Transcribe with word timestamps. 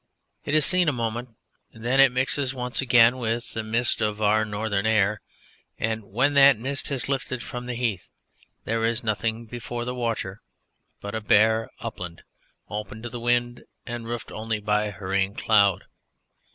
It 0.45 0.55
is 0.55 0.65
seen 0.65 0.89
a 0.89 0.91
moment 0.91 1.29
then 1.71 1.99
it 1.99 2.11
mixes 2.11 2.55
once 2.55 2.81
again 2.81 3.19
with 3.19 3.53
the 3.53 3.61
mist 3.61 4.01
of 4.01 4.19
our 4.19 4.43
northern 4.43 4.87
air, 4.87 5.21
and 5.77 6.03
when 6.05 6.33
that 6.33 6.57
mist 6.57 6.87
has 6.89 7.07
lifted 7.07 7.43
from 7.43 7.67
the 7.67 7.75
heath 7.75 8.09
there 8.63 8.83
is 8.83 9.03
nothing 9.03 9.45
before 9.45 9.85
the 9.85 9.93
watcher 9.93 10.41
but 11.01 11.13
a 11.13 11.21
bare 11.21 11.69
upland 11.81 12.23
open 12.67 13.03
to 13.03 13.09
the 13.09 13.19
wind 13.19 13.63
and 13.85 14.07
roofed 14.07 14.31
only 14.31 14.59
by 14.59 14.89
hurrying 14.89 15.35
cloud. 15.35 15.83